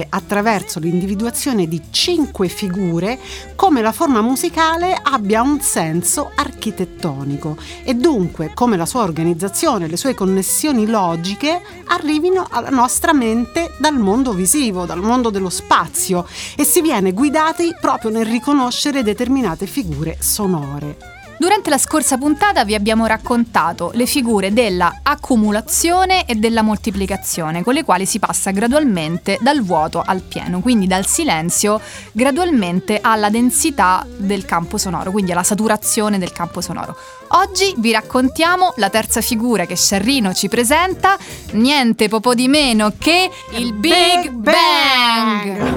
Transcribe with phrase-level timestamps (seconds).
[0.09, 3.17] attraverso l'individuazione di cinque figure
[3.55, 9.95] come la forma musicale abbia un senso architettonico e dunque come la sua organizzazione, le
[9.95, 16.65] sue connessioni logiche arrivino alla nostra mente dal mondo visivo, dal mondo dello spazio e
[16.65, 21.16] si viene guidati proprio nel riconoscere determinate figure sonore.
[21.39, 27.75] Durante la scorsa puntata vi abbiamo raccontato le figure della accumulazione e della moltiplicazione, con
[27.75, 31.79] le quali si passa gradualmente dal vuoto al pieno, quindi dal silenzio
[32.11, 36.97] gradualmente alla densità del campo sonoro, quindi alla saturazione del campo sonoro.
[37.29, 41.17] Oggi vi raccontiamo la terza figura che Sciarrino ci presenta,
[41.51, 45.75] niente poco di meno che il Big Bang.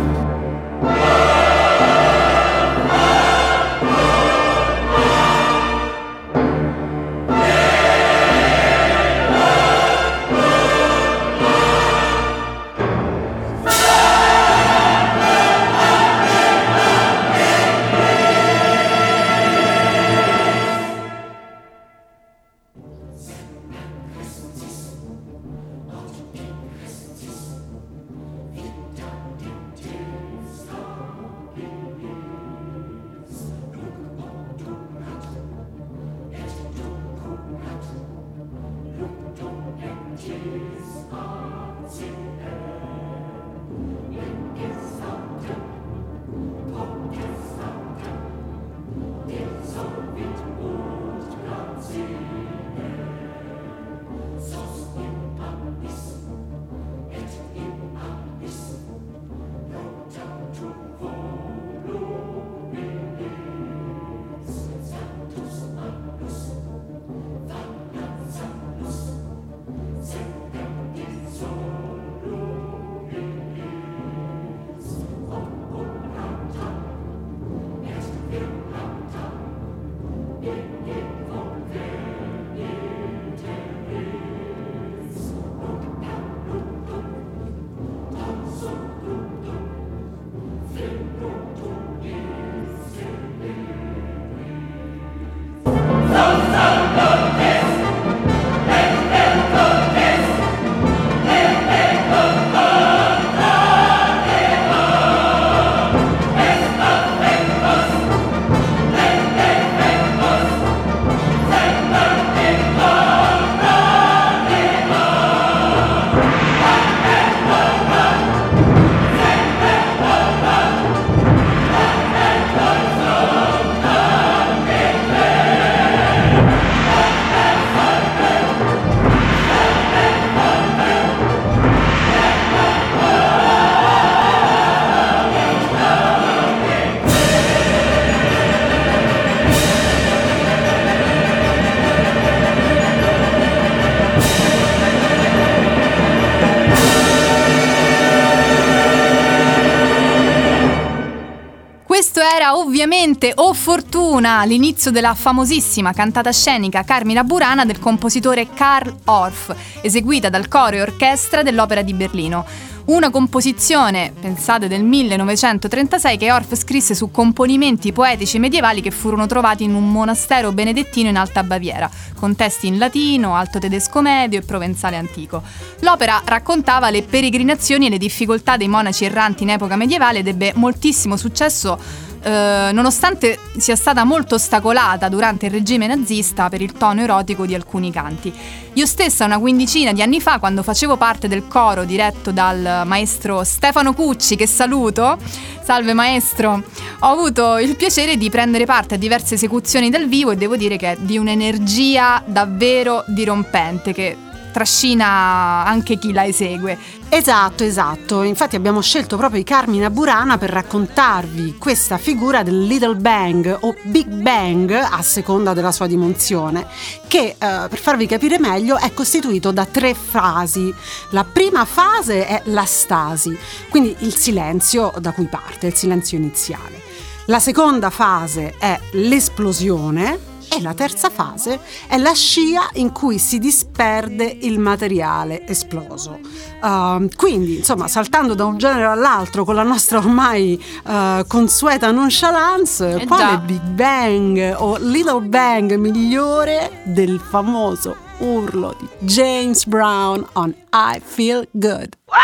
[153.21, 160.31] Ovviamente, oh fortuna, l'inizio della famosissima cantata scenica Carmina Burana del compositore Karl Orff, eseguita
[160.31, 162.47] dal coro e orchestra dell'Opera di Berlino.
[162.87, 169.65] Una composizione, pensate, del 1936 che Orff scrisse su componimenti poetici medievali che furono trovati
[169.65, 174.43] in un monastero benedettino in Alta Baviera, con testi in latino, alto tedesco medio e
[174.43, 175.43] provenzale antico.
[175.81, 180.53] L'opera raccontava le peregrinazioni e le difficoltà dei monaci erranti in epoca medievale ed ebbe
[180.57, 187.01] moltissimo successo eh, nonostante sia stata molto ostacolata durante il regime nazista per il tono
[187.01, 188.33] erotico di alcuni canti.
[188.75, 193.43] Io stessa una quindicina di anni fa, quando facevo parte del coro diretto dal maestro
[193.43, 195.19] Stefano Cucci, che saluto,
[195.63, 196.63] salve maestro,
[197.01, 200.77] ho avuto il piacere di prendere parte a diverse esecuzioni dal vivo e devo dire
[200.77, 204.17] che è di un'energia davvero dirompente che
[204.51, 206.79] trascina anche chi la esegue.
[207.09, 208.23] Esatto, esatto.
[208.23, 213.75] Infatti abbiamo scelto proprio i Carmina Burana per raccontarvi questa figura del Little Bang o
[213.85, 216.67] Big Bang a seconda della sua dimensione,
[217.09, 220.73] che eh, per farvi capire meglio è costituito da tre fasi.
[221.11, 223.37] La prima fase è la stasi,
[223.69, 226.81] quindi il silenzio da cui parte, il silenzio iniziale.
[227.27, 233.39] La seconda fase è l'esplosione, e la terza fase è la scia in cui si
[233.39, 236.19] disperde il materiale esploso.
[236.61, 243.01] Uh, quindi, insomma, saltando da un genere all'altro con la nostra ormai uh, consueta nonchalance,
[243.01, 243.37] eh quale già.
[243.39, 251.47] Big Bang o Little Bang migliore del famoso urlo di James Brown on I Feel
[251.53, 251.97] Good?
[252.07, 252.17] Wow!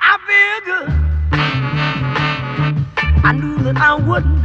[0.00, 1.06] I feel good.
[3.24, 4.44] I knew that I wouldn't.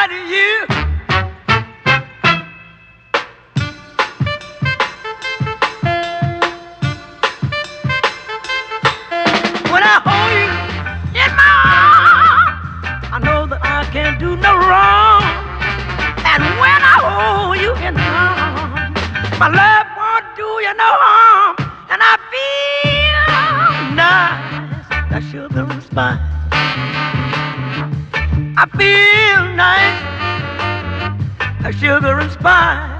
[0.00, 0.64] Got you.
[9.70, 10.48] When I hold you
[11.20, 15.20] in my arms, I know that I can't do no wrong.
[16.24, 18.08] And when I hold you in my
[18.56, 18.96] arms,
[19.38, 21.56] my love won't do you no harm.
[21.92, 23.20] And I feel
[23.94, 26.39] nice, that sugar and spice.
[28.62, 30.02] I feel nice,
[31.64, 32.99] a sugar and spice.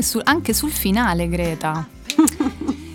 [0.00, 1.86] Anche, su, anche sul finale, Greta.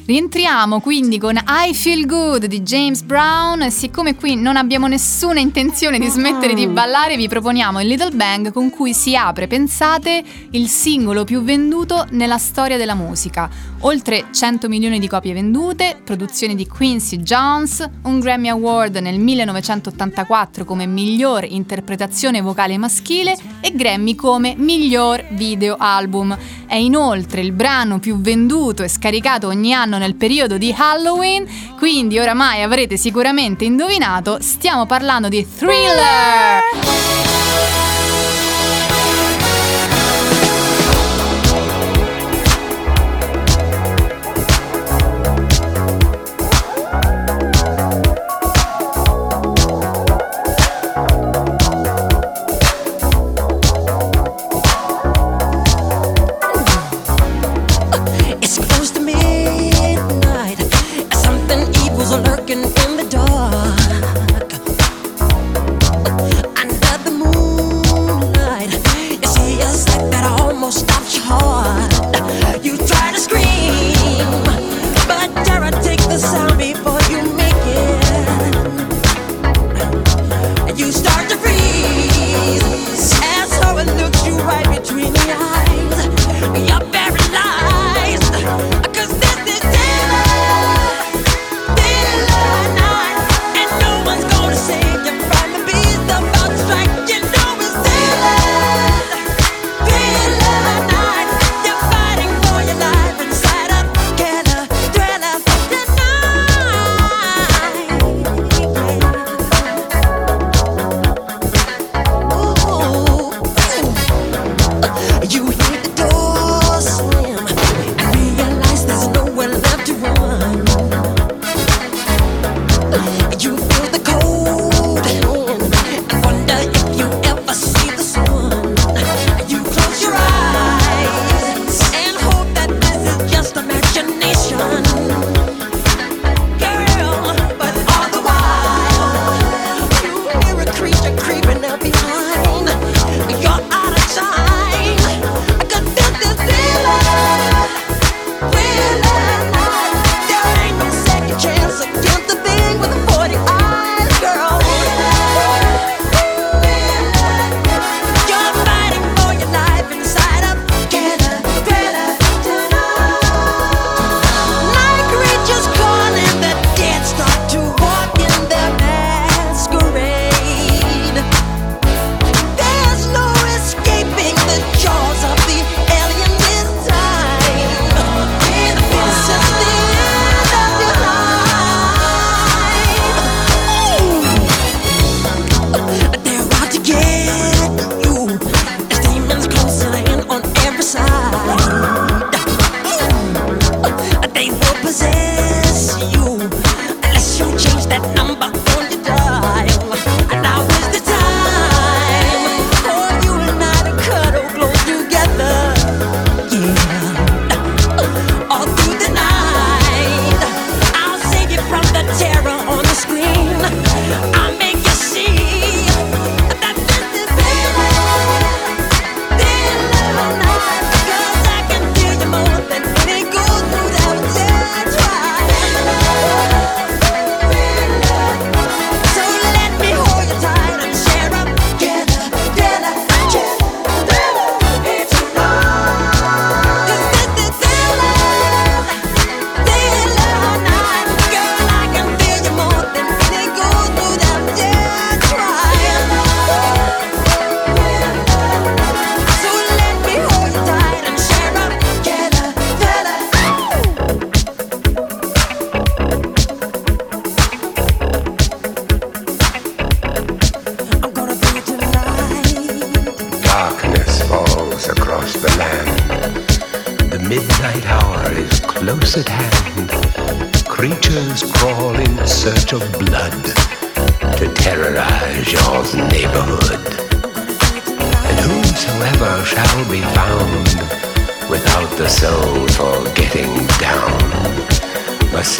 [0.08, 3.72] Rientriamo quindi con I Feel Good di James Brown.
[3.72, 6.74] Siccome qui non abbiamo nessuna intenzione di smettere di mm.
[6.76, 12.06] ballare, vi proponiamo il Little Bang con cui si apre, pensate, il singolo più venduto
[12.12, 13.50] nella storia della musica.
[13.80, 20.66] Oltre 100 milioni di copie vendute, produzione di Quincy Jones, un Grammy Award nel 1984
[20.66, 26.38] come miglior interpretazione vocale maschile e Grammy come miglior video album.
[26.68, 31.48] È inoltre il brano più venduto e scaricato ogni anno quest'anno nel periodo di Halloween,
[31.78, 37.25] quindi oramai avrete sicuramente indovinato, stiamo parlando di Thriller!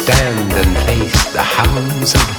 [0.06, 2.35] stand and face the hounds of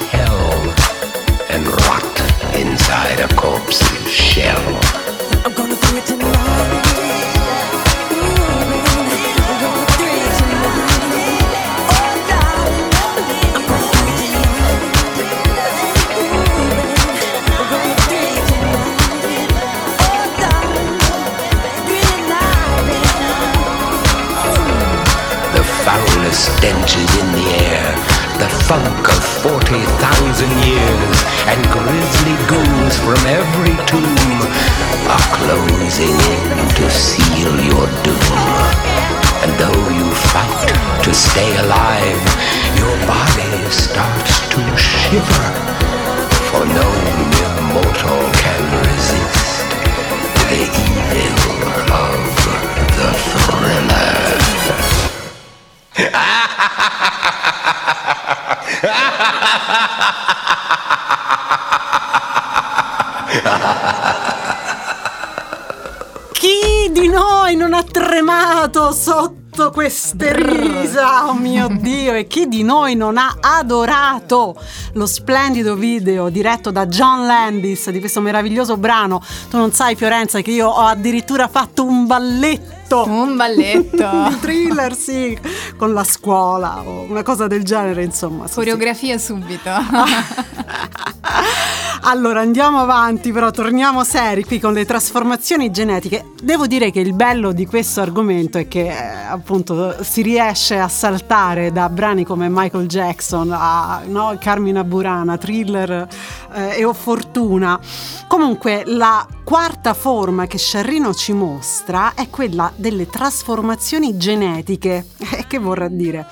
[72.15, 74.55] E chi di noi non ha adorato
[74.93, 79.21] lo splendido video diretto da John Landis di questo meraviglioso brano?
[79.49, 84.95] Tu non sai, Fiorenza, che io ho addirittura fatto un balletto un balletto di thriller,
[84.95, 85.37] sì,
[85.75, 88.47] con la scuola o una cosa del genere, insomma.
[88.47, 89.25] Sì, Coreografia sì.
[89.25, 89.69] subito.
[92.01, 96.31] allora andiamo avanti, però torniamo seri qui con le trasformazioni genetiche.
[96.41, 98.93] Devo dire che il bello di questo argomento è che eh,
[99.29, 106.07] appunto si riesce a saltare da brani come Michael Jackson a no, Carmina Burana, thriller
[106.53, 107.79] eh, e O Fortuna.
[108.27, 115.05] Comunque la quarta forma che Sciarrino ci mostra è quella delle trasformazioni genetiche.
[115.47, 116.27] che vorrà dire?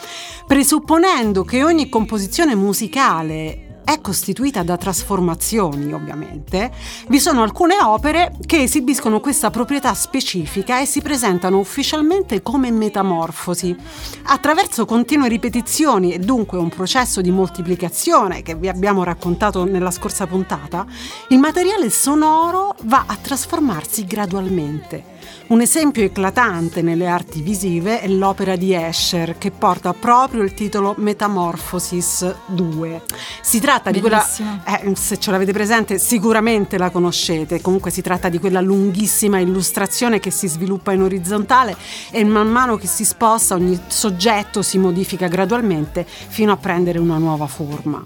[0.46, 6.72] Presupponendo che ogni composizione musicale è costituita da trasformazioni, ovviamente,
[7.08, 13.76] vi sono alcune opere che esibiscono questa proprietà specifica e si presentano ufficialmente come metamorfosi.
[14.24, 20.26] Attraverso continue ripetizioni e dunque un processo di moltiplicazione che vi abbiamo raccontato nella scorsa
[20.26, 20.86] puntata,
[21.30, 25.15] il materiale sonoro va a trasformarsi gradualmente.
[25.48, 30.96] Un esempio eclatante nelle arti visive è l'opera di Escher che porta proprio il titolo
[30.98, 33.02] Metamorphosis 2.
[33.42, 34.64] Si tratta Bellissima.
[34.64, 38.60] di quella, eh, se ce l'avete presente sicuramente la conoscete, comunque si tratta di quella
[38.60, 41.78] lunghissima illustrazione che si sviluppa in orizzontale
[42.10, 47.18] e man mano che si sposta ogni soggetto si modifica gradualmente fino a prendere una
[47.18, 48.04] nuova forma.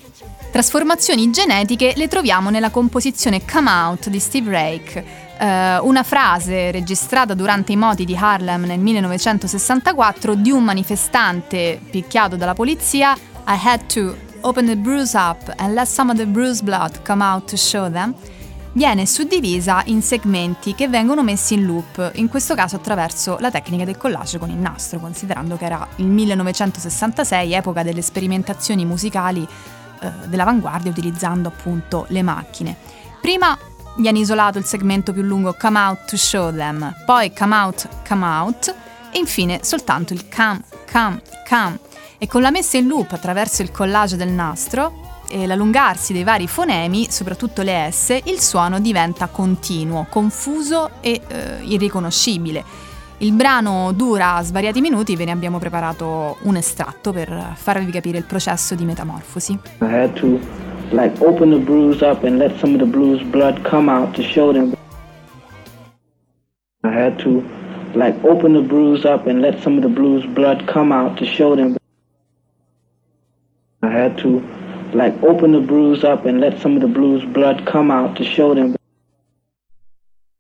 [0.52, 7.34] Trasformazioni genetiche le troviamo nella composizione Come Out di Steve Rake eh, una frase registrata
[7.34, 13.86] durante i moti di Harlem nel 1964 di un manifestante picchiato dalla polizia I had
[13.94, 17.56] to open the bruise up and let some of the bruised blood come out to
[17.56, 18.14] show them
[18.74, 23.84] viene suddivisa in segmenti che vengono messi in loop, in questo caso attraverso la tecnica
[23.84, 29.46] del collage con il nastro, considerando che era il 1966, epoca delle sperimentazioni musicali
[30.02, 32.78] eh, dell'avanguardia utilizzando appunto le macchine.
[33.20, 33.58] Prima
[34.00, 38.26] viene isolato il segmento più lungo Come Out to Show Them, poi Come Out, Come
[38.26, 38.76] Out
[39.12, 41.80] e infine soltanto il Come, Come, Come.
[42.18, 46.48] E con la messa in loop attraverso il collage del nastro e l'allungarsi dei vari
[46.48, 52.88] fonemi, soprattutto le S, il suono diventa continuo, confuso e eh, irriconoscibile.
[53.20, 58.24] Il brano dura svariati minuti, ve ne abbiamo preparato un estratto per farvi capire il
[58.24, 59.60] processo di metamorfosi.
[59.82, 60.40] I had to
[60.92, 64.24] like open the bruise up and let some of the blues blood come out to
[64.24, 64.76] show them.
[66.84, 67.48] I had to
[67.94, 71.26] like open the bruise up and let some of the blues blood come out to
[71.26, 71.78] show them.
[73.84, 74.40] I had to
[74.94, 78.24] like open the bruise up and let some of the blues blood come out to
[78.24, 78.79] show them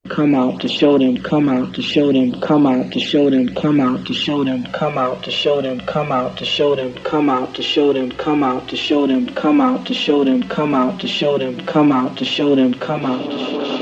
[0.10, 3.54] come out to show them, come out to show them, come out to show them,
[3.56, 6.98] come out to show them, come out to show them, come out to show them,
[7.04, 10.44] come out to show them, come out to show them, come out to show them,
[10.48, 13.79] come out to show them, come out to show them, come out to show them.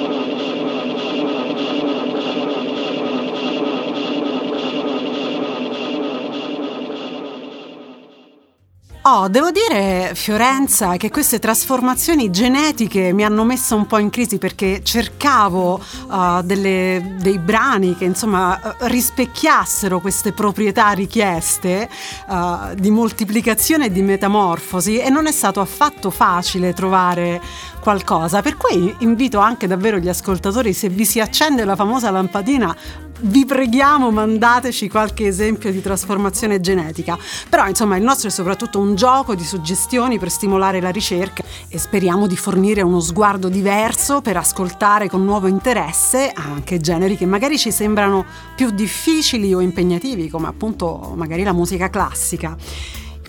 [9.09, 14.37] Oh, devo dire, Fiorenza, che queste trasformazioni genetiche mi hanno messo un po' in crisi
[14.37, 21.87] perché cercavo uh, delle, dei brani che insomma rispecchiassero queste proprietà richieste
[22.27, 27.41] uh, di moltiplicazione e di metamorfosi e non è stato affatto facile trovare
[27.79, 28.41] qualcosa.
[28.41, 32.75] Per cui invito anche davvero gli ascoltatori, se vi si accende la famosa lampadina,
[33.21, 37.17] vi preghiamo mandateci qualche esempio di trasformazione genetica.
[37.49, 41.77] Però insomma il nostro è soprattutto un gioco di suggestioni per stimolare la ricerca e
[41.77, 47.57] speriamo di fornire uno sguardo diverso per ascoltare con nuovo interesse anche generi che magari
[47.57, 48.25] ci sembrano
[48.55, 52.55] più difficili o impegnativi come appunto magari la musica classica.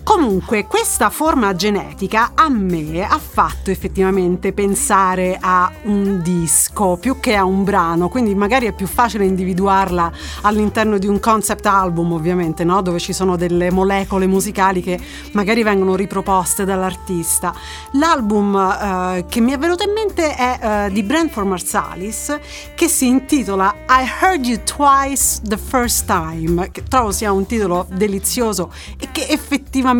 [0.09, 7.35] Comunque, questa forma genetica a me ha fatto effettivamente pensare a un disco più che
[7.35, 12.63] a un brano, quindi magari è più facile individuarla all'interno di un concept album, ovviamente,
[12.63, 12.81] no?
[12.81, 14.99] dove ci sono delle molecole musicali che
[15.33, 17.53] magari vengono riproposte dall'artista.
[17.91, 22.35] L'album eh, che mi è venuto in mente è eh, di Brentford Marsalis,
[22.73, 27.85] che si intitola I Heard You Twice the First Time, che trovo sia un titolo
[27.91, 29.97] delizioso e che effettivamente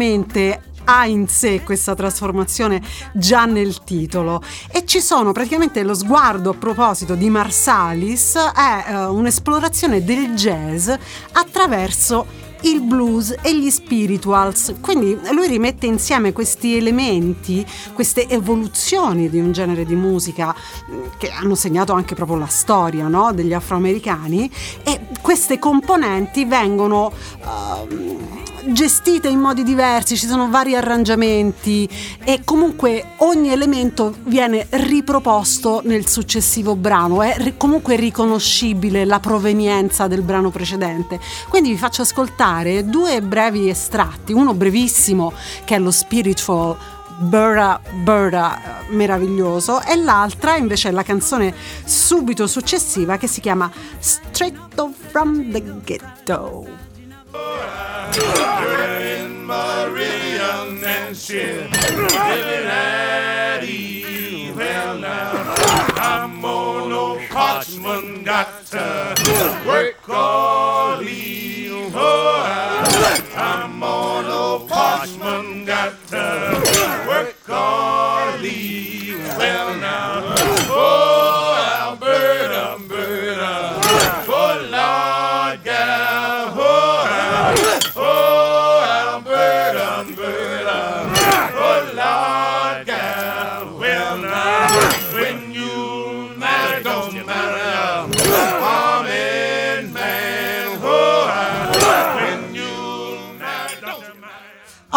[0.86, 2.82] ha in sé questa trasformazione
[3.14, 4.42] già nel titolo.
[4.72, 10.90] E ci sono praticamente lo sguardo a proposito di Marsalis è uh, un'esplorazione del jazz
[11.34, 14.76] attraverso il blues e gli spirituals.
[14.82, 21.30] Quindi lui rimette insieme questi elementi, queste evoluzioni di un genere di musica mm, che
[21.30, 23.32] hanno segnato anche proprio la storia no?
[23.34, 24.50] degli afroamericani
[24.84, 27.12] e queste componenti vengono
[27.44, 28.28] uh,
[28.72, 31.90] gestite in modi diversi, ci sono vari arrangiamenti
[32.24, 40.22] e comunque ogni elemento viene riproposto nel successivo brano, è comunque riconoscibile la provenienza del
[40.22, 41.20] brano precedente.
[41.48, 42.49] Quindi vi faccio ascoltare
[42.84, 45.32] due brevi estratti, uno brevissimo
[45.66, 46.76] che è lo spiritual
[47.20, 54.58] Burra Burra meraviglioso e l'altra invece è la canzone subito successiva che si chiama Straight
[55.12, 56.88] from the Ghetto.
[69.40, 70.39] on work all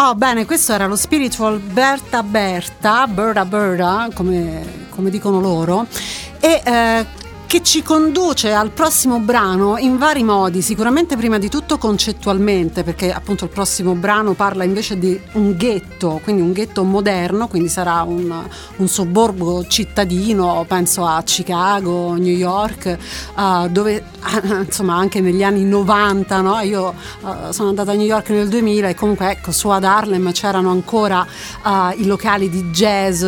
[0.05, 5.87] Oh, bene, questo era lo spiritual Berta Berta, Berta Berta, come, come dicono loro,
[6.41, 7.05] e eh,
[7.53, 13.13] che ci conduce al prossimo brano in vari modi, sicuramente prima di tutto concettualmente, perché
[13.13, 18.01] appunto il prossimo brano parla invece di un ghetto, quindi un ghetto moderno, quindi sarà
[18.01, 18.43] un,
[18.77, 22.97] un sobborgo cittadino, penso a Chicago, New York,
[23.35, 24.03] uh, dove
[24.65, 26.59] insomma anche negli anni 90, no?
[26.61, 30.31] io uh, sono andata a New York nel 2000 e comunque ecco su ad Harlem
[30.31, 31.23] c'erano ancora
[31.63, 33.23] uh, i locali di jazz,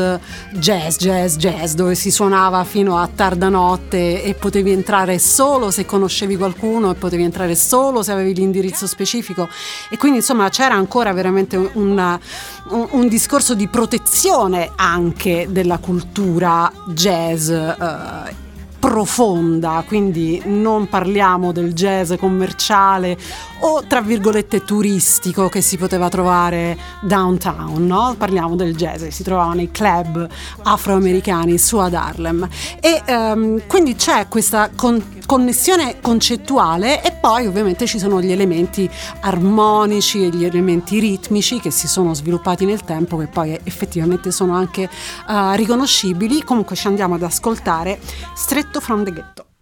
[0.54, 5.86] jazz, jazz, jazz, dove si suonava fino a tarda notte e, potevi entrare solo se
[5.86, 9.48] conoscevi qualcuno e potevi entrare solo se avevi l'indirizzo specifico
[9.90, 16.72] e quindi insomma c'era ancora veramente un, un, un discorso di protezione anche della cultura
[16.88, 17.50] jazz.
[17.50, 18.44] Eh,
[18.86, 23.18] profonda, quindi non parliamo del jazz commerciale
[23.62, 28.14] o tra virgolette turistico che si poteva trovare downtown, no?
[28.16, 30.28] Parliamo del jazz che si trovava nei club
[30.62, 32.48] afroamericani su ad Harlem
[32.80, 38.88] e um, quindi c'è questa con- connessione concettuale e poi ovviamente ci sono gli elementi
[39.22, 44.54] armonici e gli elementi ritmici che si sono sviluppati nel tempo che poi effettivamente sono
[44.54, 44.88] anche
[45.28, 46.44] uh, riconoscibili.
[46.44, 48.00] Comunque ci andiamo ad ascoltare
[48.36, 49.55] Stretto from the Ghetto.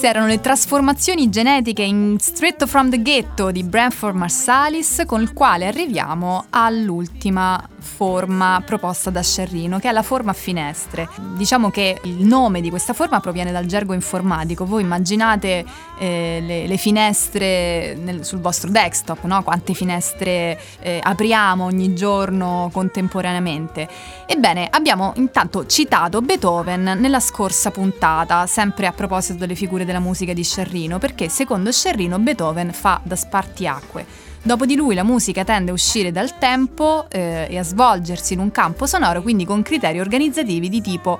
[0.00, 5.34] Queste erano le trasformazioni genetiche in Straight from the Ghetto di Branford Marsalis, con il
[5.34, 7.62] quale arriviamo all'ultima
[8.00, 11.06] forma proposta da Scerrino, che è la forma a finestre.
[11.36, 14.64] Diciamo che il nome di questa forma proviene dal gergo informatico.
[14.64, 15.66] Voi immaginate
[15.98, 19.42] eh, le, le, finestre nel, sul vostro desktop, no?
[19.42, 23.86] quante finestre eh, apriamo ogni giorno contemporaneamente.
[24.24, 30.32] Ebbene, abbiamo intanto citato Beethoven nella scorsa puntata, sempre a proposito delle figure della musica
[30.32, 34.29] di Scerrino, perché secondo Scerrino Beethoven fa da spartiacque.
[34.42, 38.38] Dopo di lui la musica tende a uscire dal tempo eh, e a svolgersi in
[38.38, 41.18] un campo sonoro, quindi con criteri organizzativi di tipo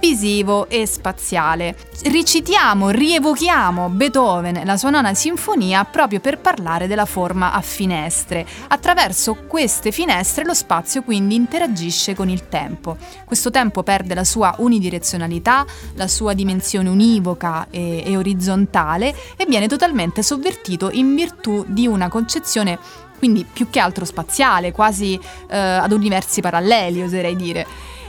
[0.00, 1.76] visivo e spaziale.
[2.04, 8.46] Ricitiamo, rievochiamo Beethoven e la sua nona sinfonia proprio per parlare della forma a finestre.
[8.68, 12.96] Attraverso queste finestre lo spazio quindi interagisce con il tempo.
[13.24, 19.68] Questo tempo perde la sua unidirezionalità, la sua dimensione univoca e, e orizzontale e viene
[19.68, 22.78] totalmente sovvertito in virtù di una concezione
[23.18, 27.66] quindi più che altro spaziale, quasi eh, ad universi paralleli, oserei dire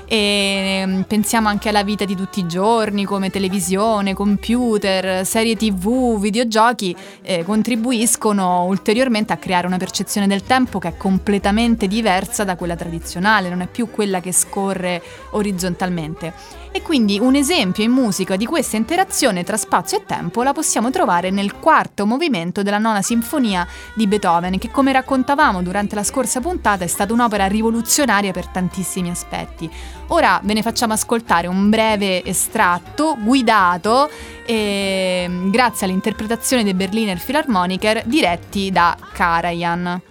[0.07, 6.17] e ehm, pensiamo anche alla vita di tutti i giorni come televisione, computer, serie tv,
[6.19, 12.55] videogiochi eh, contribuiscono ulteriormente a creare una percezione del tempo che è completamente diversa da
[12.55, 16.65] quella tradizionale, non è più quella che scorre orizzontalmente.
[16.71, 20.89] E quindi un esempio in musica di questa interazione tra spazio e tempo la possiamo
[20.91, 26.39] trovare nel quarto movimento della nona sinfonia di Beethoven, che come raccontavamo durante la scorsa
[26.39, 29.69] puntata è stata un'opera rivoluzionaria per tantissimi aspetti.
[30.07, 34.09] Ora ve ne facciamo ascoltare un breve estratto guidato
[34.45, 40.01] eh, grazie all'interpretazione dei Berliner Philharmoniker diretti da Karajan.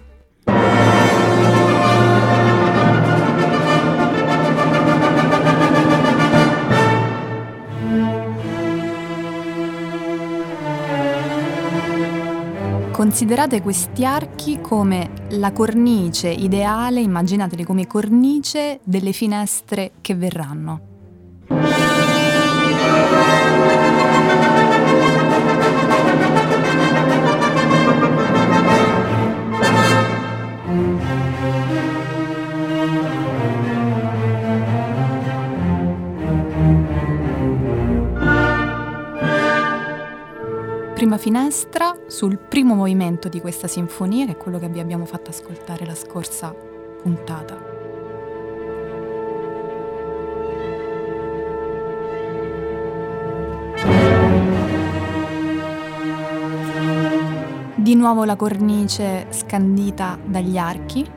[12.97, 20.81] Considerate questi archi come la cornice ideale, immaginateli come cornice delle finestre che verranno.
[41.07, 45.29] Prima finestra sul primo movimento di questa sinfonia, che è quello che vi abbiamo fatto
[45.29, 46.53] ascoltare la scorsa
[47.01, 47.57] puntata.
[57.75, 61.09] Di nuovo la cornice scandita dagli archi,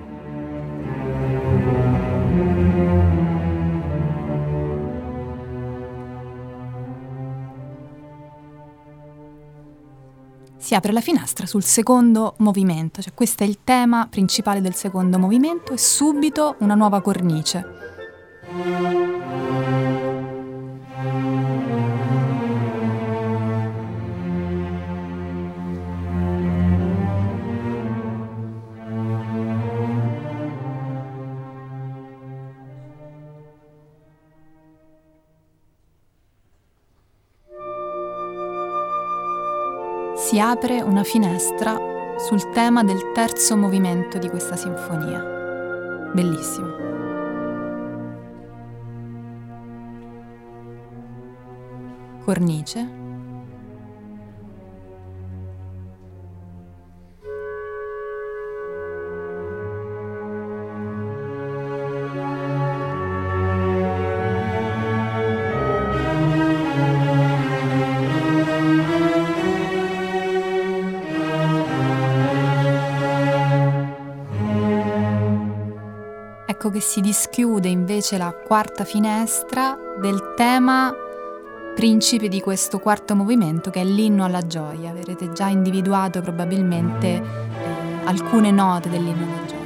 [10.71, 15.18] si apre la finestra sul secondo movimento, cioè questo è il tema principale del secondo
[15.18, 19.10] movimento e subito una nuova cornice.
[40.41, 41.78] Apre una finestra
[42.18, 45.20] sul tema del terzo movimento di questa sinfonia.
[46.12, 46.88] Bellissimo.
[52.24, 52.99] Cornice
[76.81, 80.93] che si dischiude invece la quarta finestra del tema
[81.74, 84.89] principe di questo quarto movimento che è l'inno alla gioia.
[84.91, 87.22] Avrete già individuato probabilmente eh,
[88.05, 89.59] alcune note dell'inno alla gioia.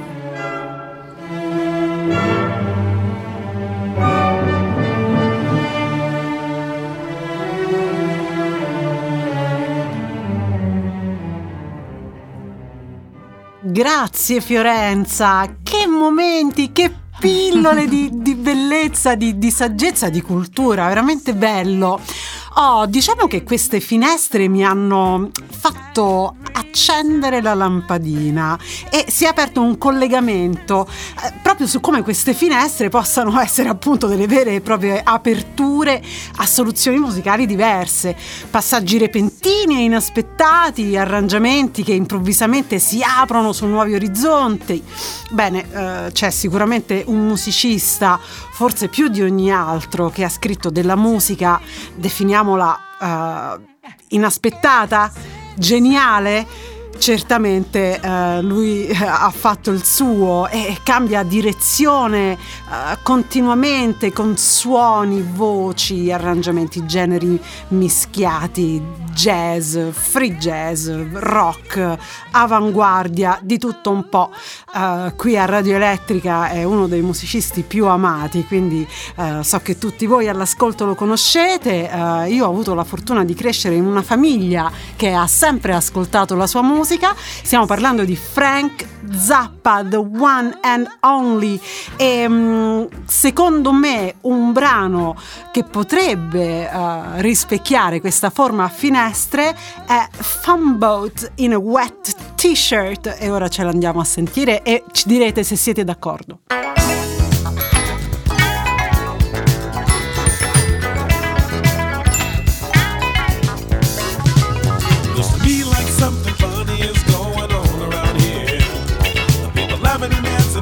[13.61, 21.33] Grazie Fiorenza, che momenti, che pillole di, di bellezza, di, di, saggezza, di cultura, veramente
[21.33, 21.99] bello.
[22.57, 28.57] Oh, diciamo che queste finestre mi hanno fatto accendere la lampadina
[28.91, 34.07] e si è aperto un collegamento eh, proprio su come queste finestre possano essere appunto
[34.07, 36.03] delle vere e proprie aperture
[36.35, 38.13] a soluzioni musicali diverse,
[38.49, 44.83] passaggi repentini e inaspettati, arrangiamenti che improvvisamente si aprono su nuovi orizzonti.
[45.31, 50.97] Bene, eh, c'è sicuramente un musicista, forse più di ogni altro, che ha scritto della
[50.97, 51.61] musica,
[51.95, 53.59] definiamola eh,
[54.09, 55.09] inaspettata,
[55.55, 64.37] geniale certamente eh, lui eh, ha fatto il suo e cambia direzione eh, continuamente con
[64.37, 67.39] suoni, voci, arrangiamenti, generi
[67.69, 68.81] mischiati,
[69.11, 71.97] jazz, free jazz, rock,
[72.31, 74.29] avanguardia, di tutto un po'.
[74.73, 78.85] Uh, qui a Radio Elettrica è uno dei musicisti più amati, quindi
[79.15, 81.89] uh, so che tutti voi all'ascolto lo conoscete.
[81.91, 86.35] Uh, io ho avuto la fortuna di crescere in una famiglia che ha sempre ascoltato
[86.35, 86.84] la sua musica.
[87.43, 91.59] Stiamo parlando di Frank Zappa, The One and Only.
[91.97, 95.15] E um, secondo me un brano
[95.51, 96.69] che potrebbe
[97.17, 99.55] rispecchiare questa forma finestre
[99.87, 105.07] è Fun Boat in a Wet T-shirt e ora ce l'andiamo a sentire e ci
[105.07, 106.41] direte se siete d'accordo.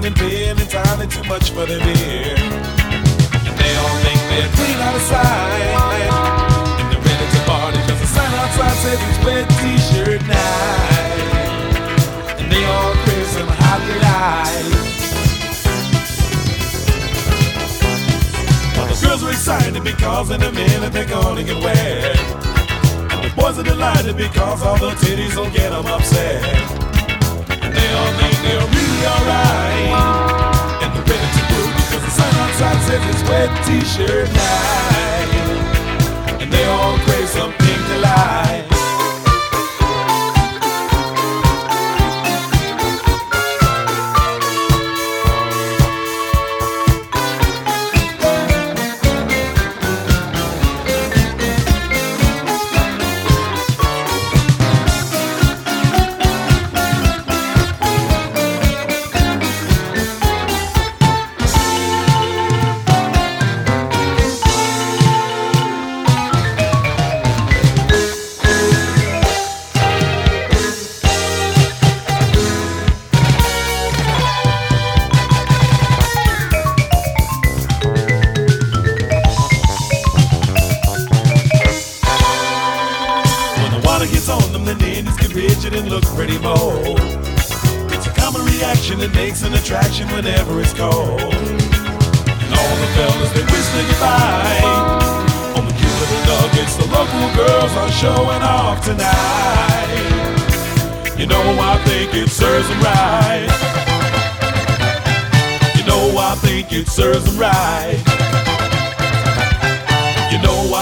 [0.06, 2.36] And paying entirely too much for them here.
[2.36, 6.10] And they all think they're clean out of sight.
[6.80, 11.20] And they're ready to party cause the sign outside says it's wet t-shirt night.
[12.40, 13.82] And they all crazy and hot.
[18.76, 22.20] Well, the girls are excited because in a minute they're gonna get wet.
[23.12, 26.84] And the boys are delighted because all the titties will get them upset
[27.84, 29.92] they all think they're alright.
[30.84, 31.44] And they're ready to
[31.78, 35.30] because the sun outside says it's wet t-shirt night.
[36.42, 38.43] And they all crave something to lie.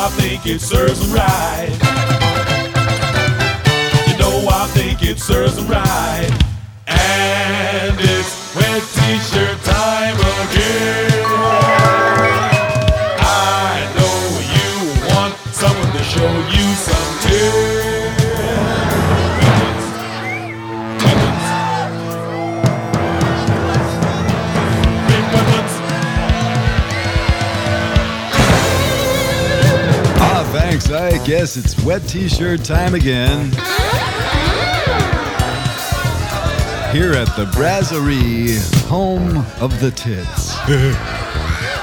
[0.03, 1.69] I think it serves them right.
[4.07, 6.27] You know I think it serves them right.
[6.87, 10.17] And it's red t-shirt time
[10.49, 11.10] again.
[31.25, 33.51] Guess it's wet t shirt time again.
[36.91, 38.57] Here at the Brasserie,
[38.87, 40.57] home of the tits.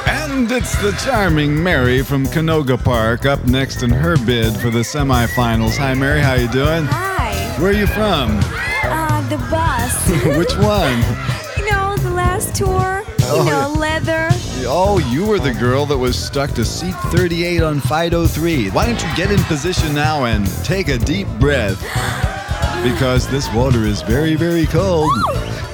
[0.07, 4.80] and it's the charming Mary from Canoga Park up next in her bid for the
[4.80, 5.76] semifinals.
[5.78, 6.84] Hi, Mary, how you doing?
[6.86, 7.55] Hi.
[7.61, 8.39] Where are you from?
[8.82, 10.09] Uh, the bus.
[10.36, 11.03] Which one?
[11.59, 13.03] You know, the last tour.
[13.18, 14.28] You oh, know, leather.
[14.71, 18.69] Oh, you were the girl that was stuck to seat 38 on Fido 3.
[18.69, 21.81] Why don't you get in position now and take a deep breath?
[22.83, 25.11] Because this water is very, very cold.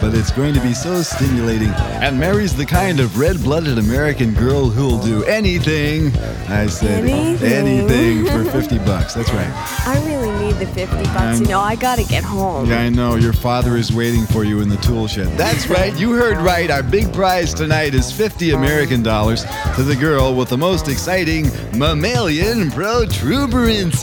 [0.05, 1.71] But it's going to be so stimulating.
[2.05, 6.15] And Mary's the kind of red blooded American girl who'll do anything.
[6.47, 7.51] I said Anything.
[7.51, 9.15] anything for 50 bucks.
[9.15, 9.49] That's right.
[9.87, 11.17] I really need the 50 bucks.
[11.17, 12.69] I'm- you know, I gotta get home.
[12.69, 13.15] Yeah, I know.
[13.15, 15.29] Your father is waiting for you in the tool shed.
[15.39, 15.99] That's right.
[15.99, 16.71] You heard right.
[16.71, 19.47] Our big prize tonight is 50 American dollars
[19.77, 24.03] to the girl with the most exciting mammalian protuberances.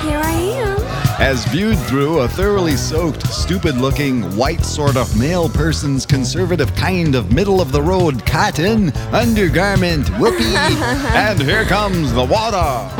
[0.00, 0.55] Here I am.
[1.18, 7.14] As viewed through a thoroughly soaked, stupid looking, white sort of male person's conservative kind
[7.14, 10.10] of middle of the road cotton undergarment.
[10.18, 10.44] Whoopee!
[10.54, 12.90] and here comes the water.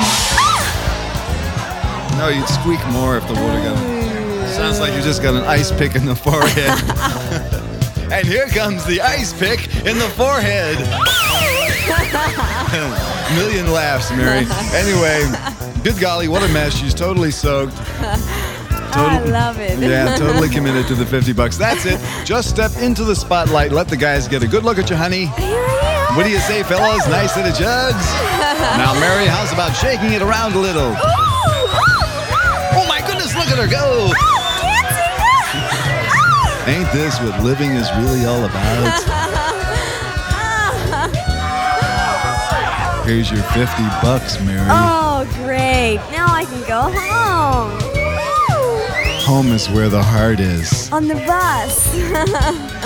[2.17, 3.77] No, you'd squeak more if the water got.
[4.49, 6.73] Sounds like you just got an ice pick in the forehead.
[8.11, 10.79] and here comes the ice pick in the forehead.
[13.37, 14.47] Million laughs, Mary.
[14.73, 15.21] Anyway,
[15.87, 16.75] good golly, what a mess.
[16.77, 17.77] She's totally soaked.
[17.79, 19.79] I love it.
[19.79, 21.57] Yeah, totally committed to the 50 bucks.
[21.57, 22.01] That's it.
[22.25, 23.71] Just step into the spotlight.
[23.71, 25.27] Let the guys get a good look at you, honey.
[25.27, 26.17] Here I am.
[26.17, 27.07] What do you say, fellas?
[27.07, 28.07] Nice set of jugs?
[28.77, 30.93] Now, Mary, how's about shaking it around a little?
[32.75, 34.11] Oh my goodness, look at her go!
[34.11, 34.13] Oh,
[36.67, 39.03] Ain't this what living is really all about?
[43.07, 44.67] Here's your 50 bucks, Mary.
[44.69, 45.16] Oh,
[45.57, 45.99] Great.
[46.13, 47.73] Now I can go home.
[47.97, 49.25] Woo!
[49.25, 50.91] Home is where the heart is.
[50.93, 51.89] On the bus.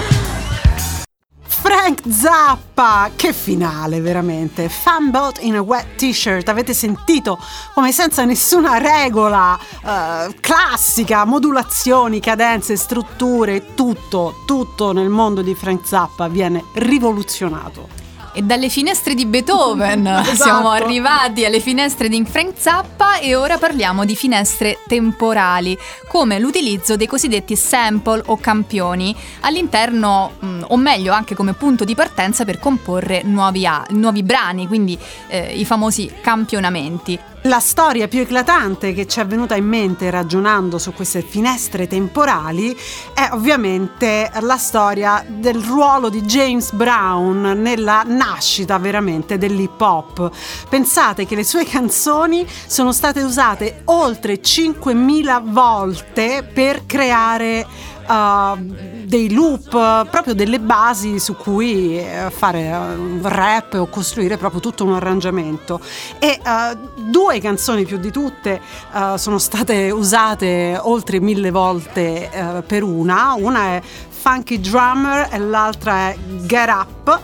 [1.43, 4.69] Frank Zappa, che finale veramente.
[4.69, 7.41] Fanboat in a wet t-shirt, avete sentito
[7.75, 15.85] come senza nessuna regola eh, classica, modulazioni, cadenze, strutture, tutto, tutto nel mondo di Frank
[15.85, 18.00] Zappa viene rivoluzionato.
[18.33, 20.35] E dalle finestre di Beethoven Esatto.
[20.37, 25.77] siamo arrivati alle finestre di Frank Zappa e ora parliamo di finestre temporali,
[26.09, 31.95] come l'utilizzo dei cosiddetti sample o campioni all'interno, mh, o meglio anche come punto di
[31.95, 34.97] partenza per comporre nuovi, a- nuovi brani, quindi
[35.29, 37.19] eh, i famosi campionamenti.
[37.45, 42.77] La storia più eclatante che ci è venuta in mente ragionando su queste finestre temporali
[43.15, 50.31] è ovviamente la storia del ruolo di James Brown nella nascita veramente dell'hip hop.
[50.69, 57.67] Pensate che le sue canzoni sono state usate oltre 5.000 volte per creare
[58.07, 58.59] uh,
[59.05, 59.71] dei loop,
[60.11, 65.81] proprio delle basi su cui eh, fare uh, rap o costruire proprio tutto un arrangiamento.
[66.19, 68.61] E uh, due canzoni più di tutte
[68.93, 72.29] uh, sono state usate oltre mille volte
[72.67, 73.35] per una.
[73.37, 77.21] Una è Funky Drummer e l'altra è Get Up.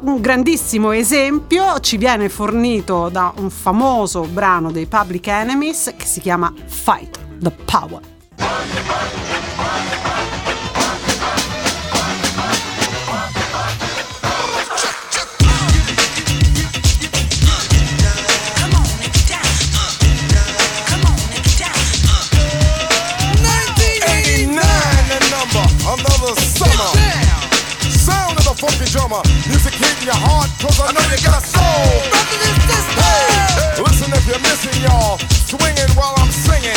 [0.00, 6.20] Un grandissimo esempio ci viene fornito da un famoso brano dei Public Enemies che si
[6.20, 8.00] chiama Fight the Power.
[28.62, 29.18] Funky drummer.
[29.50, 31.98] Music hitting your heart, cause I know you got a soul.
[32.94, 35.18] Hey, listen if you're missing, y'all.
[35.50, 36.70] Swinging while I'm singing.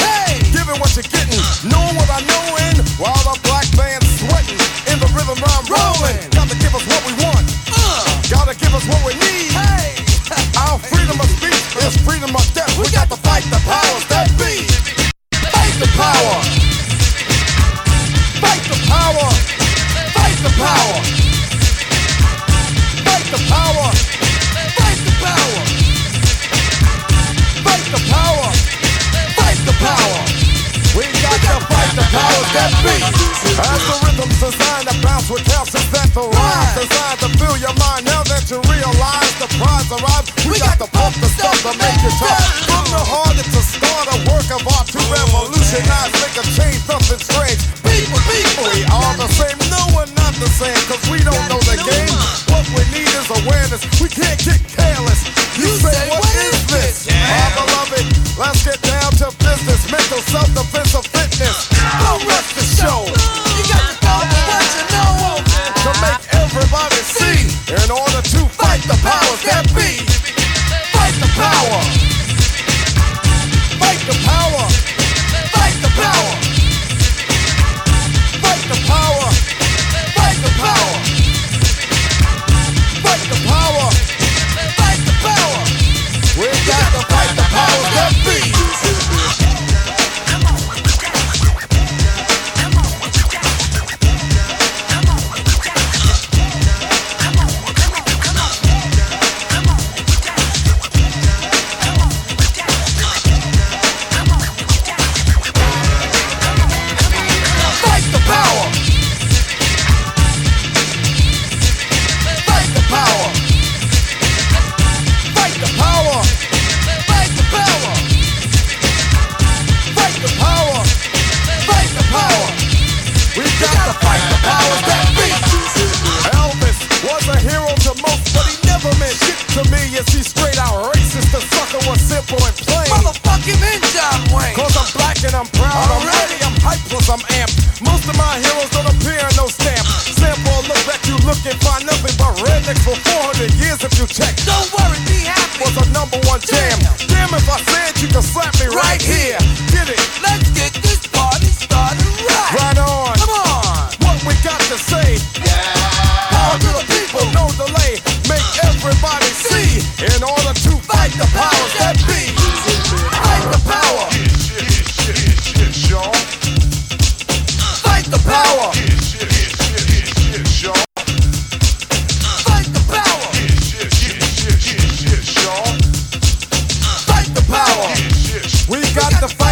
[0.50, 1.38] Giving what you're getting.
[1.62, 2.82] Knowing what I know in.
[2.98, 4.58] While the black band's sweating.
[4.90, 6.18] In the rhythm I'm rolling.
[6.34, 7.46] Gotta give us what we want.
[8.34, 9.54] Gotta give us what we need.
[10.66, 12.74] Our freedom of speech is freedom of death.
[12.82, 14.66] We got to fight the powers that be.
[15.54, 16.38] Fight the power.
[18.42, 19.28] Fight the power.
[20.18, 21.45] Fight the power.
[23.96, 24.25] Fight the
[31.56, 32.96] got to fight the powers that be.
[33.56, 37.76] As the rhythm's designed to bounce with calcium that the rhymes designed to fill your
[37.80, 38.04] mind.
[38.06, 42.02] Now that you realize the prize arrives, we got to pump the stuff to make
[42.04, 42.44] it tough.
[42.68, 46.82] From the heart, it's a start, a work of art to revolutionize, make a change,
[46.84, 47.60] something strange.
[47.88, 49.56] People, people, we are the same.
[49.72, 52.16] No, we're not the same, cause we don't know the game.
[52.52, 53.88] What we need is awareness.
[54.04, 55.24] We can't get careless.
[55.56, 57.08] You say, what is this?
[57.08, 59.88] My beloved, let's get down to business.
[59.88, 61.45] Mental self-defense of fitness.
[61.46, 63.06] Don't rush the show.
[63.06, 63.95] You got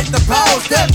[0.03, 0.92] got to fight the powers that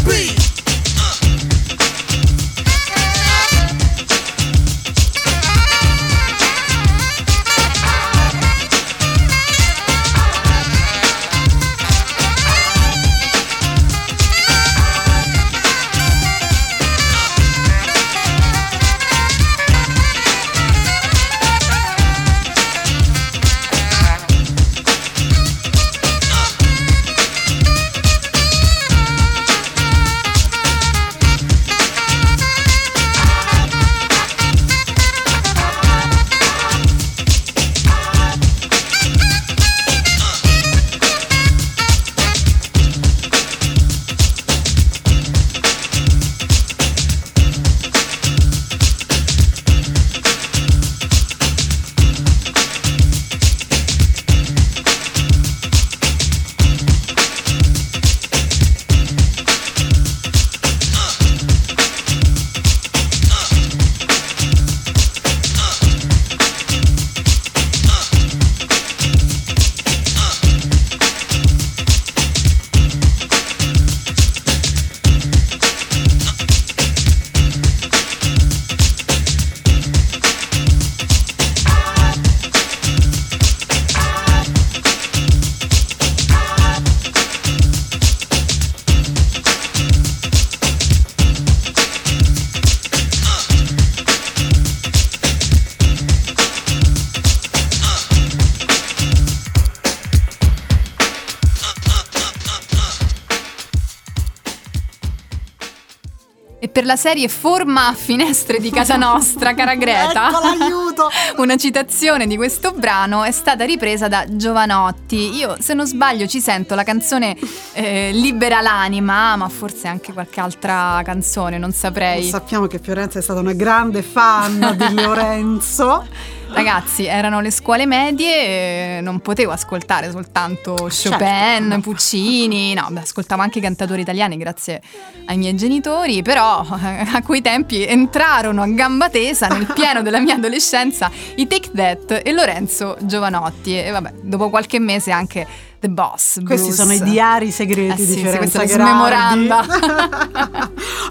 [106.99, 110.30] serie Forma a finestre di casa nostra, cara Greta.
[110.30, 111.09] Ecco l'aiuto.
[111.38, 115.36] Una citazione di questo brano è stata ripresa da Giovanotti.
[115.36, 117.36] Io, se non sbaglio, ci sento la canzone
[117.74, 122.24] eh, Libera l'anima, ma forse anche qualche altra canzone, non saprei.
[122.24, 126.05] Sappiamo che Fiorenza è stata una grande fan di Lorenzo.
[126.51, 131.80] Ragazzi, erano le scuole medie, non potevo ascoltare soltanto Chopin, Certo.
[131.80, 134.80] Puccini, no, beh, ascoltavo anche cantatori italiani grazie
[135.26, 140.34] ai miei genitori, però a quei tempi entrarono a gamba tesa nel pieno della mia
[140.34, 145.46] adolescenza i Take That e Lorenzo Giovanotti e vabbè, dopo qualche mese anche
[145.80, 146.42] The Boss.
[146.44, 146.82] Questi Bruce.
[146.82, 148.90] sono i diari segreti Eh di sì, sì, Fiorenza Gherardi.
[148.90, 149.66] smemoranda.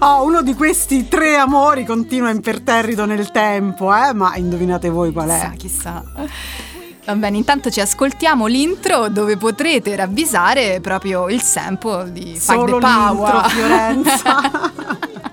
[0.00, 4.12] oh, uno di questi tre amori continua imperterrito nel tempo, eh?
[4.12, 5.52] ma indovinate voi qual è?
[5.56, 6.36] Chissà, chissà.
[7.06, 12.78] Va bene, intanto ci ascoltiamo l'intro dove potrete ravvisare proprio il sample di Fight Solo
[12.78, 13.32] the Power.
[13.34, 14.40] l'intro, Fiorenza.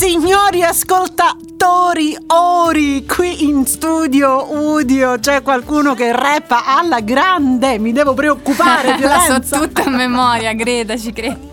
[0.00, 8.14] Signori ascoltatori, ori, qui in studio Udio c'è qualcuno che rappa alla grande, mi devo
[8.14, 11.50] preoccupare, La so tutta a memoria, Greta, ci credo.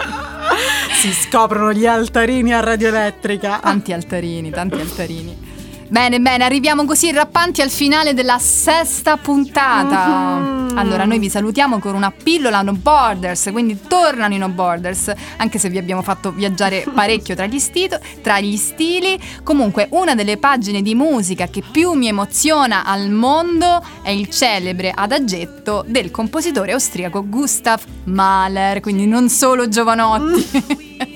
[0.93, 3.59] Si scoprono gli altarini a Radio Elettrica.
[3.61, 5.46] Tanti altarini, tanti altarini.
[5.89, 10.35] Bene, bene, arriviamo così rappanti al finale della sesta puntata.
[10.35, 10.77] Mhm.
[10.77, 15.57] Allora, noi vi salutiamo con una pillola No Borders, quindi tornano i No Borders, anche
[15.59, 19.17] se vi abbiamo fatto viaggiare parecchio tra gli, stito- tra gli stili.
[19.43, 24.91] Comunque, una delle pagine di musica che più mi emoziona al mondo è il celebre
[24.93, 31.15] adagetto del compositore austriaco Gustav Mahler, quindi non solo giovanotti.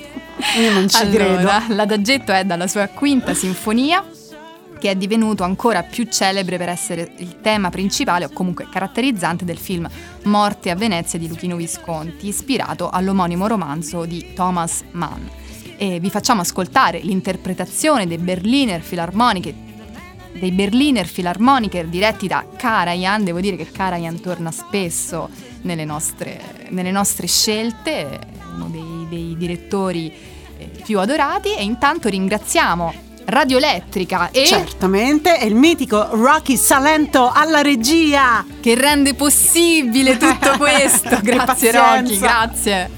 [0.58, 1.38] Io non ci credo.
[1.38, 4.02] Allora, l'adagetto è dalla sua quinta sinfonia
[4.82, 9.56] che è divenuto ancora più celebre per essere il tema principale o comunque caratterizzante del
[9.56, 9.88] film
[10.24, 15.24] Morte a Venezia di Luchino Visconti, ispirato all'omonimo romanzo di Thomas Mann.
[15.76, 19.54] E vi facciamo ascoltare l'interpretazione dei Berliner Philharmoniche
[20.32, 25.28] dei Berliner Philharmoniker diretti da Karajan, devo dire che Karajan torna spesso
[25.60, 28.18] nelle nostre, nelle nostre scelte,
[28.52, 30.12] uno dei, dei direttori
[30.56, 37.30] eh, più adorati e intanto ringraziamo Radio Elettrica e Certamente, è il mitico Rocky Salento
[37.32, 38.44] alla regia.
[38.60, 41.18] che rende possibile tutto questo.
[41.22, 41.70] Grazie.
[41.72, 42.90] Rocky, grazie.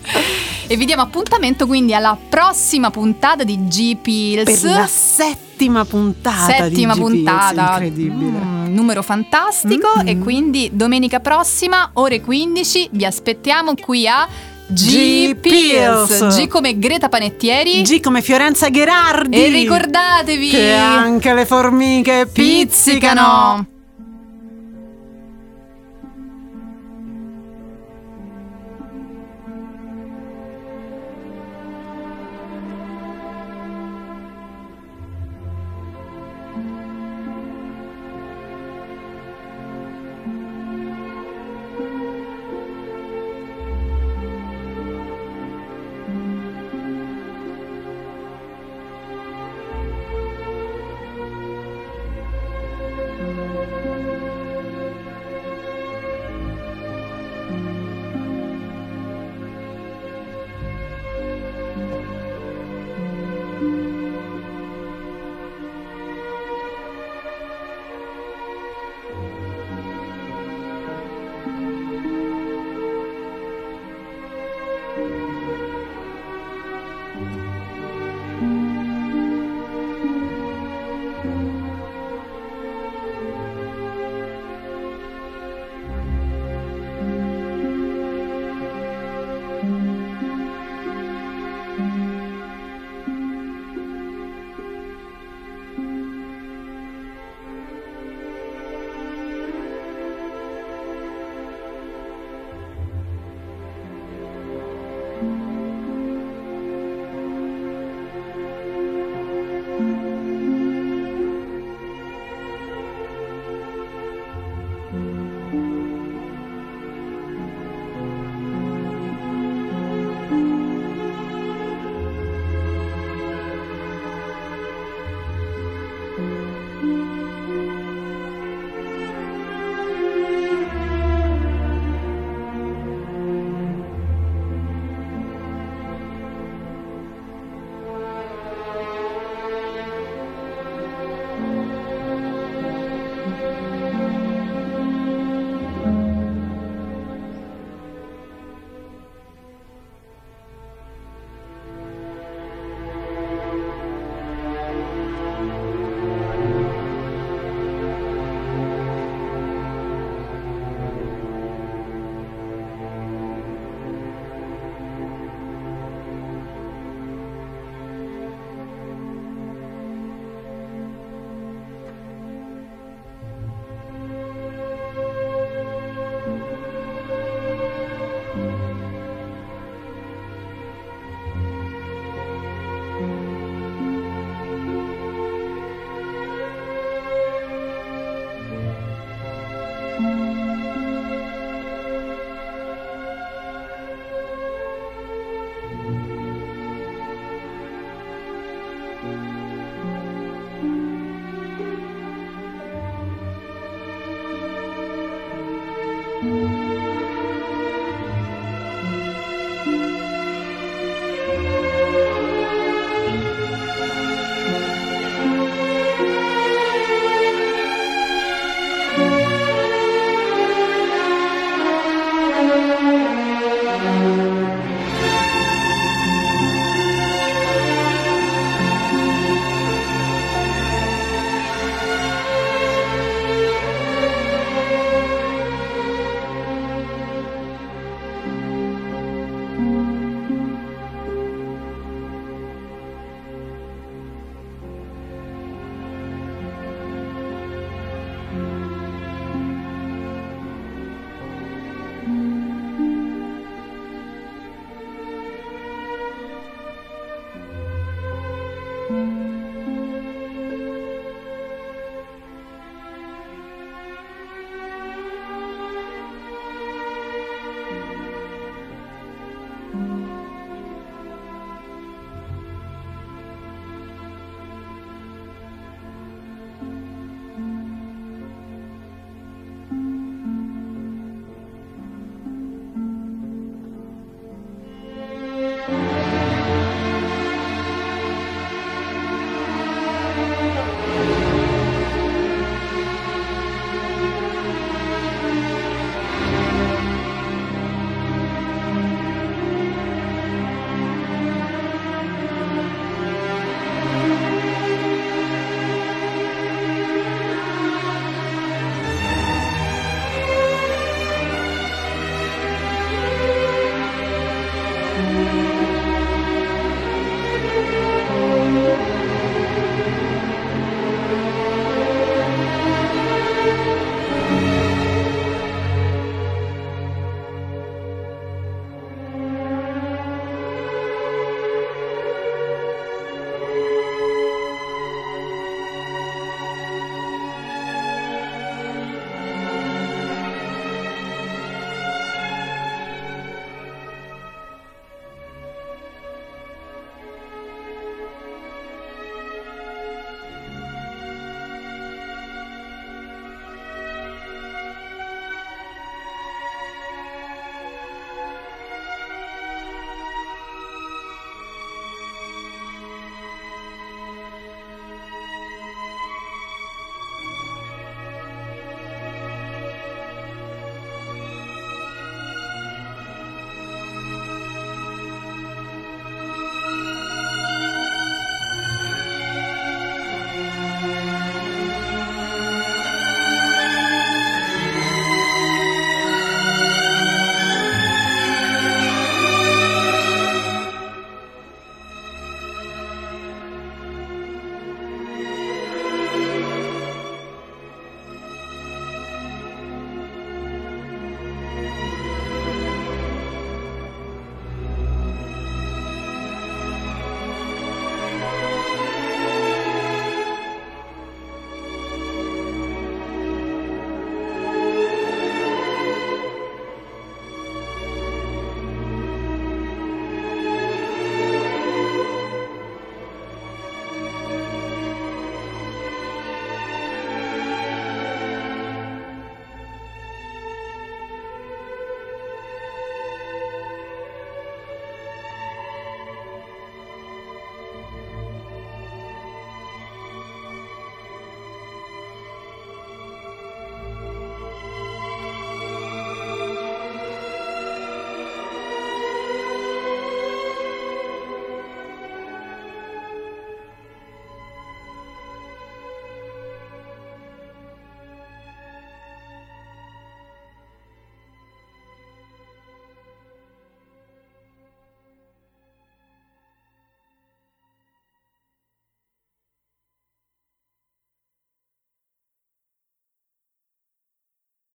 [0.66, 4.61] E vi diamo appuntamento quindi alla prossima puntata di G Pills.
[4.61, 7.72] Per la settima puntata settima puntata.
[7.72, 8.39] incredibile.
[8.39, 10.09] Mm, numero fantastico Mm-hmm.
[10.09, 14.27] e quindi domenica prossima ore 15 vi aspettiamo qui a
[14.75, 16.37] G Pills.
[16.37, 17.83] G come Greta Panettieri.
[17.83, 19.45] G come Fiorenza Gherardi.
[19.45, 23.66] E ricordatevi che anche le formiche pizzicano.